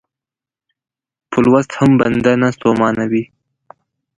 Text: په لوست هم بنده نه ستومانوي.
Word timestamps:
په 1.29 1.37
لوست 1.45 1.69
هم 1.77 1.91
بنده 1.99 2.33
نه 2.41 2.49
ستومانوي. 2.55 3.23